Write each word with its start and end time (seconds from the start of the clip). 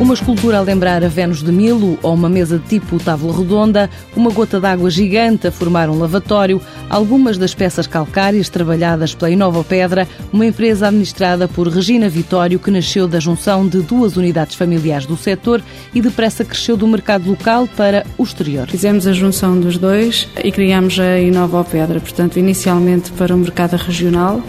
Uma 0.00 0.14
escultura 0.14 0.58
a 0.58 0.60
lembrar 0.60 1.02
a 1.02 1.08
Vênus 1.08 1.42
de 1.42 1.50
Milo 1.50 1.98
ou 2.04 2.14
uma 2.14 2.28
mesa 2.28 2.56
de 2.56 2.68
tipo 2.68 3.02
tábua 3.02 3.36
redonda, 3.36 3.90
uma 4.14 4.30
gota 4.30 4.60
d'água 4.60 4.88
gigante 4.88 5.48
a 5.48 5.50
formar 5.50 5.90
um 5.90 5.98
lavatório, 5.98 6.62
algumas 6.88 7.36
das 7.36 7.52
peças 7.52 7.88
calcárias 7.88 8.48
trabalhadas 8.48 9.12
pela 9.12 9.28
Inova 9.28 9.64
Pedra, 9.64 10.06
uma 10.32 10.46
empresa 10.46 10.86
administrada 10.86 11.48
por 11.48 11.66
Regina 11.66 12.08
Vitório 12.08 12.60
que 12.60 12.70
nasceu 12.70 13.08
da 13.08 13.18
junção 13.18 13.66
de 13.66 13.80
duas 13.80 14.16
unidades 14.16 14.54
familiares 14.54 15.04
do 15.04 15.16
setor 15.16 15.60
e 15.92 16.00
depressa 16.00 16.44
cresceu 16.44 16.76
do 16.76 16.86
mercado 16.86 17.28
local 17.28 17.66
para 17.66 18.06
o 18.16 18.22
exterior. 18.22 18.68
Fizemos 18.68 19.04
a 19.04 19.12
junção 19.12 19.58
dos 19.58 19.78
dois 19.78 20.28
e 20.44 20.52
criamos 20.52 20.96
a 21.00 21.18
Inova 21.18 21.64
Pedra, 21.64 21.98
portanto, 21.98 22.38
inicialmente 22.38 23.10
para 23.10 23.34
o 23.34 23.38
mercado 23.38 23.76
regional, 23.76 24.40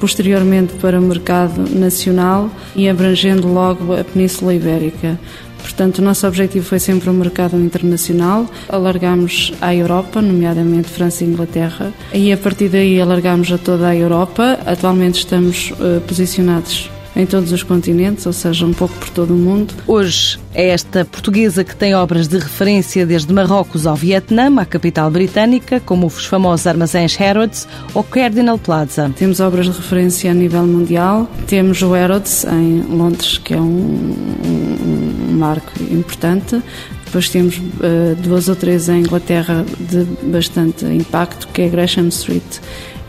posteriormente 0.00 0.74
para 0.74 0.98
o 0.98 1.02
mercado 1.02 1.62
nacional 1.74 2.50
e 2.74 2.88
abrangendo 2.88 3.48
logo 3.48 3.94
a 3.94 4.04
Península 4.04 4.54
Ibérica. 4.54 5.18
Portanto, 5.60 5.98
o 5.98 6.02
nosso 6.02 6.26
objetivo 6.26 6.64
foi 6.64 6.78
sempre 6.78 7.10
o 7.10 7.12
mercado 7.12 7.56
internacional. 7.56 8.46
Alargamos 8.68 9.52
à 9.60 9.74
Europa, 9.74 10.22
nomeadamente 10.22 10.88
França 10.88 11.24
e 11.24 11.26
Inglaterra, 11.26 11.92
e 12.12 12.32
a 12.32 12.36
partir 12.36 12.68
daí 12.68 13.00
alargamos 13.00 13.50
a 13.52 13.58
toda 13.58 13.88
a 13.88 13.96
Europa. 13.96 14.58
Atualmente 14.64 15.18
estamos 15.18 15.72
uh, 15.72 16.00
posicionados 16.06 16.90
em 17.18 17.26
todos 17.26 17.50
os 17.50 17.64
continentes, 17.64 18.24
ou 18.24 18.32
seja, 18.32 18.64
um 18.64 18.72
pouco 18.72 18.94
por 18.94 19.10
todo 19.10 19.34
o 19.34 19.36
mundo. 19.36 19.74
Hoje 19.88 20.38
é 20.54 20.68
esta 20.68 21.04
portuguesa 21.04 21.64
que 21.64 21.74
tem 21.74 21.92
obras 21.92 22.28
de 22.28 22.38
referência 22.38 23.04
desde 23.04 23.32
Marrocos 23.32 23.88
ao 23.88 23.96
Vietnã, 23.96 24.60
à 24.60 24.64
capital 24.64 25.10
britânica, 25.10 25.80
como 25.80 26.06
os 26.06 26.24
famosos 26.24 26.66
armazéns 26.68 27.16
Harrods 27.16 27.66
ou 27.92 28.04
Cardinal 28.04 28.56
Plaza. 28.56 29.12
Temos 29.16 29.40
obras 29.40 29.66
de 29.66 29.72
referência 29.72 30.30
a 30.30 30.34
nível 30.34 30.64
mundial. 30.64 31.28
Temos 31.48 31.82
o 31.82 31.90
Harrods 31.92 32.44
em 32.44 32.82
Londres, 32.82 33.36
que 33.36 33.52
é 33.52 33.60
um, 33.60 33.64
um, 33.64 35.30
um 35.30 35.36
marco 35.36 35.72
importante. 35.90 36.62
Depois 37.04 37.28
temos 37.30 37.56
uh, 37.56 38.14
duas 38.22 38.48
ou 38.48 38.54
três 38.54 38.88
em 38.88 39.00
Inglaterra 39.00 39.64
de 39.80 40.04
bastante 40.30 40.84
impacto, 40.84 41.48
que 41.48 41.62
é 41.62 41.68
Gresham 41.68 42.08
Street 42.08 42.60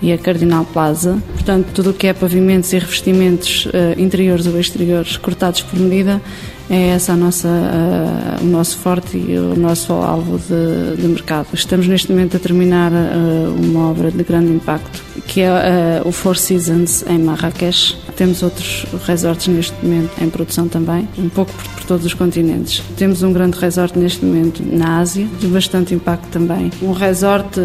e 0.01 0.11
a 0.11 0.17
Cardinal 0.17 0.65
Plaza. 0.65 1.21
Portanto, 1.49 1.71
tudo 1.73 1.89
o 1.89 1.93
que 1.95 2.05
é 2.05 2.13
pavimentos 2.13 2.71
e 2.73 2.77
revestimentos 2.77 3.65
uh, 3.65 3.99
interiores 3.99 4.45
ou 4.45 4.59
exteriores 4.59 5.17
cortados 5.17 5.63
por 5.63 5.79
medida 5.79 6.21
é 6.69 6.89
essa 6.89 7.13
a 7.13 7.15
nossa, 7.15 7.47
uh, 7.47 8.43
o 8.43 8.45
nosso 8.45 8.77
forte 8.77 9.17
e 9.17 9.35
o 9.35 9.55
nosso 9.55 9.93
alvo 9.93 10.37
de, 10.37 11.01
de 11.01 11.07
mercado. 11.07 11.47
Estamos 11.51 11.87
neste 11.87 12.11
momento 12.11 12.37
a 12.37 12.39
terminar 12.39 12.91
uh, 12.91 13.51
uma 13.59 13.89
obra 13.89 14.11
de 14.11 14.23
grande 14.23 14.53
impacto, 14.53 15.03
que 15.25 15.41
é 15.41 16.03
o 16.05 16.11
Four 16.11 16.37
Seasons 16.37 17.03
em 17.07 17.17
Marrakech. 17.17 17.97
Temos 18.15 18.43
outros 18.43 18.85
resorts 19.07 19.47
neste 19.47 19.73
momento 19.83 20.23
em 20.23 20.29
produção 20.29 20.67
também, 20.67 21.09
um 21.17 21.29
pouco 21.29 21.51
por 21.51 21.78
todos 21.89 22.05
os 22.05 22.13
continentes. 22.13 22.83
Temos 22.95 23.23
um 23.23 23.33
grande 23.33 23.57
resort 23.57 23.97
neste 23.97 24.23
momento 24.23 24.63
na 24.63 24.99
Ásia, 24.99 25.27
de 25.39 25.47
bastante 25.47 25.95
impacto 25.95 26.27
também. 26.29 26.69
Um 26.83 26.91
resort 26.91 27.59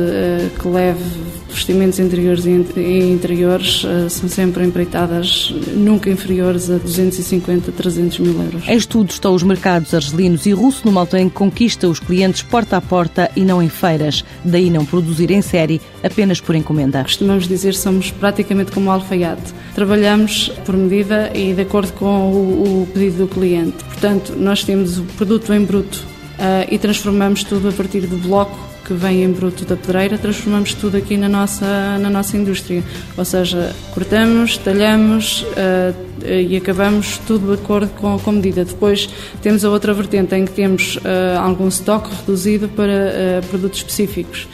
que 0.59 0.67
leve 0.67 1.03
vestimentos 1.51 1.99
interiores 2.01 2.47
e 2.47 3.13
interiores 3.13 3.87
são 4.09 4.29
sempre 4.29 4.65
empreitadas 4.65 5.55
nunca 5.77 6.11
inferiores 6.11 6.71
a 6.71 6.79
250, 6.79 7.71
300 7.71 8.19
mil 8.19 8.43
euros 8.43 8.65
estudo 8.85 9.11
estão 9.11 9.35
os 9.35 9.43
mercados 9.43 9.95
argelinos 9.95 10.47
e 10.47 10.53
russo, 10.53 10.83
numa 10.85 11.01
altura 11.01 11.23
em 11.23 11.29
que 11.29 11.35
conquista 11.35 11.89
os 11.89 11.99
clientes 11.99 12.43
porta 12.43 12.77
a 12.77 12.81
porta 12.81 13.31
e 13.37 13.41
não 13.43 13.63
em 13.63 13.69
feiras. 13.69 14.25
Daí 14.45 14.71
não 14.71 14.85
produzir 14.85 15.31
em 15.31 15.43
série, 15.43 15.81
apenas 16.03 16.41
por 16.41 16.55
encomenda. 16.55 17.03
Costumamos 17.03 17.47
dizer 17.47 17.73
que 17.73 17.79
somos 17.79 18.11
praticamente 18.11 18.73
como 18.73 18.89
o 18.89 18.93
alfaiate. 18.93 19.55
Trabalhamos 19.75 20.51
por 20.65 20.77
medida 20.77 21.31
e 21.35 21.53
de 21.53 21.63
acordo 21.63 21.93
com 21.95 22.31
o, 22.31 22.83
o 22.83 22.87
pedido 22.87 23.27
do 23.27 23.29
cliente. 23.29 23.83
Portanto, 23.85 24.35
nós 24.37 24.63
temos 24.63 24.99
o 24.99 25.03
produto 25.03 25.53
em 25.53 25.65
bruto 25.65 26.05
uh, 26.39 26.67
e 26.71 26.79
transformamos 26.79 27.43
tudo 27.43 27.69
a 27.69 27.73
partir 27.73 28.03
do 28.07 28.17
bloco 28.17 28.75
que 28.85 28.93
vem 28.93 29.25
em 29.25 29.33
bruto 29.33 29.65
da 29.65 29.77
pedreira, 29.77 30.19
transformamos 30.19 30.75
tudo 30.75 30.97
aqui 30.97 31.17
na 31.17 31.29
nossa, 31.29 31.99
na 31.99 32.11
nossa 32.11 32.37
indústria. 32.37 32.85
Ou 33.17 33.25
seja, 33.25 33.75
cortamos, 33.93 34.59
talhamos 34.59 35.43
uh, 35.43 36.27
e 36.27 36.57
acabamos 36.57 37.19
tudo 37.27 37.57
de 37.57 37.63
acordo 37.63 37.91
com, 37.97 38.19
com 38.19 38.33
medida. 38.33 38.65
Depois 38.65 39.09
temos 39.43 39.65
a 39.65 39.71
outra 39.71 39.95
vertente 39.95 40.35
em 40.35 40.45
que 40.45 40.53
temos 40.53 40.97
uh, 40.97 41.41
algum 41.41 41.69
estoque 41.69 42.11
reduzido 42.15 42.69
para 42.69 42.93
uh, 43.43 43.47
produtos 43.49 43.79
específicos, 43.79 44.47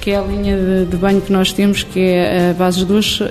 que 0.00 0.10
é 0.10 0.16
a 0.16 0.22
linha 0.22 0.56
de, 0.56 0.86
de, 0.86 0.96
banho 0.96 1.20
que 1.20 1.32
nós 1.32 1.52
temos, 1.52 1.82
que 1.82 2.00
é 2.00 2.50
a 2.50 2.54
base 2.54 2.78
de 2.78 2.86
duche 2.86 3.24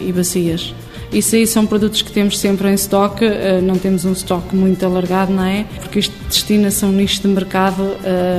e 0.00 0.12
bacias. 0.12 0.74
Isso 1.12 1.36
aí 1.36 1.46
são 1.46 1.66
produtos 1.66 2.02
que 2.02 2.12
temos 2.12 2.38
sempre 2.38 2.68
em 2.68 2.74
estoque, 2.74 3.24
não 3.62 3.76
temos 3.76 4.04
um 4.04 4.12
estoque 4.12 4.54
muito 4.54 4.84
alargado, 4.84 5.32
não 5.32 5.44
é? 5.44 5.64
Porque 5.80 5.98
isto 5.98 6.14
destina-se 6.28 6.84
a 6.84 6.88
um 6.88 6.92
nicho 6.92 7.22
de 7.22 7.28
mercado 7.28 7.96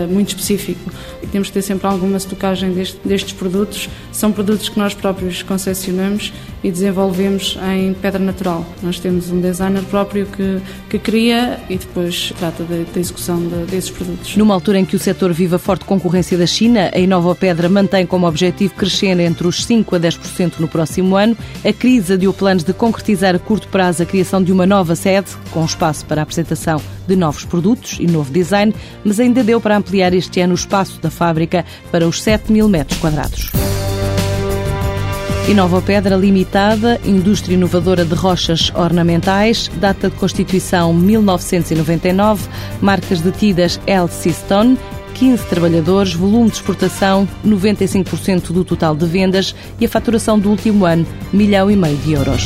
muito 0.09 0.29
específico 0.29 0.91
e 1.21 1.27
temos 1.27 1.47
que 1.47 1.55
ter 1.55 1.61
sempre 1.61 1.87
alguma 1.87 2.17
estocagem 2.17 2.71
deste, 2.71 2.99
destes 3.03 3.33
produtos. 3.33 3.89
São 4.11 4.31
produtos 4.31 4.69
que 4.69 4.77
nós 4.77 4.93
próprios 4.93 5.43
concessionamos 5.43 6.31
e 6.63 6.71
desenvolvemos 6.71 7.57
em 7.73 7.93
pedra 7.93 8.19
natural. 8.19 8.65
Nós 8.83 8.99
temos 8.99 9.29
um 9.31 9.39
designer 9.39 9.83
próprio 9.83 10.25
que, 10.25 10.59
que 10.89 10.99
cria 10.99 11.59
e 11.69 11.77
depois 11.77 12.33
trata 12.37 12.63
da 12.63 12.99
execução 12.99 13.41
de, 13.41 13.65
desses 13.65 13.89
produtos. 13.89 14.35
Numa 14.35 14.53
altura 14.53 14.79
em 14.79 14.85
que 14.85 14.95
o 14.95 14.99
setor 14.99 15.31
vive 15.33 15.55
a 15.55 15.59
forte 15.59 15.85
concorrência 15.85 16.37
da 16.37 16.45
China, 16.45 16.91
a 16.93 16.99
Inova 16.99 17.33
Pedra 17.35 17.69
mantém 17.69 18.05
como 18.05 18.27
objetivo 18.27 18.73
crescer 18.73 19.19
entre 19.19 19.47
os 19.47 19.65
5% 19.65 19.95
a 19.95 19.99
10% 19.99 20.59
no 20.59 20.67
próximo 20.67 21.15
ano. 21.15 21.37
A 21.63 21.71
crise 21.71 22.17
deu 22.17 22.33
planos 22.59 22.63
de 22.63 22.73
concretizar 22.73 23.35
a 23.35 23.39
curto 23.39 23.67
prazo 23.67 24.03
a 24.03 24.05
criação 24.05 24.43
de 24.43 24.51
uma 24.51 24.65
nova 24.65 24.95
sede, 24.95 25.29
com 25.51 25.63
espaço 25.63 26.05
para 26.05 26.21
a 26.21 26.23
apresentação 26.23 26.81
de 27.07 27.15
novos 27.15 27.45
produtos 27.45 27.97
e 27.99 28.07
novo 28.07 28.31
design, 28.31 28.73
mas 29.03 29.19
ainda 29.19 29.43
deu 29.43 29.59
para 29.61 29.77
ampliar 29.77 30.13
este 30.13 30.41
ano 30.41 30.53
o 30.53 30.55
espaço 30.55 30.99
da 31.01 31.09
fábrica 31.09 31.65
para 31.91 32.07
os 32.07 32.21
7 32.21 32.51
mil 32.51 32.67
metros 32.67 32.99
quadrados. 32.99 33.51
Inova 35.47 35.81
Pedra 35.81 36.15
Limitada, 36.15 36.99
indústria 37.03 37.55
inovadora 37.55 38.05
de 38.05 38.13
rochas 38.13 38.71
ornamentais, 38.75 39.69
data 39.79 40.09
de 40.09 40.15
constituição 40.15 40.93
1999, 40.93 42.47
marcas 42.81 43.19
detidas 43.21 43.79
LC 43.87 44.31
Stone, 44.31 44.77
15 45.19 45.47
trabalhadores, 45.47 46.13
volume 46.13 46.49
de 46.49 46.55
exportação 46.55 47.27
95% 47.45 48.53
do 48.53 48.63
total 48.63 48.95
de 48.95 49.05
vendas 49.05 49.53
e 49.77 49.85
a 49.85 49.89
faturação 49.89 50.39
do 50.39 50.49
último 50.49 50.85
ano, 50.85 51.05
milhão 51.33 51.69
e 51.69 51.75
meio 51.75 51.97
de 51.97 52.13
euros. 52.13 52.45